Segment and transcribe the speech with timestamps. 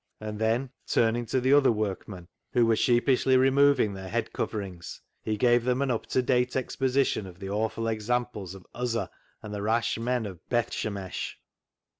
[0.19, 5.37] "and then turning to the other workmen, who were sheepishly removing their head coverings, he
[5.37, 9.11] gave them an up to date exposition of the awful examples of Uzzah
[9.43, 11.35] and the rash men of Bethshemesh.